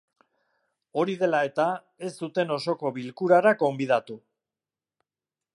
[1.01, 1.67] Hori dela eta,
[2.09, 4.21] ez zuten osoko bilkurara gonbidatu.